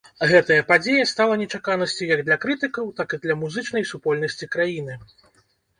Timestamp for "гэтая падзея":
0.29-1.03